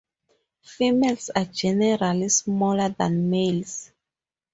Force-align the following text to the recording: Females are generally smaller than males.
Females 0.63 1.29
are 1.29 1.45
generally 1.45 2.27
smaller 2.29 2.89
than 2.89 3.29
males. 3.29 3.91